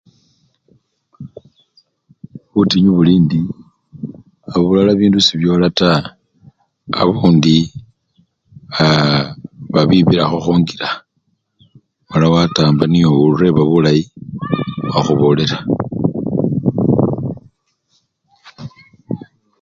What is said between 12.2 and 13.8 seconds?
watamba niyo oreba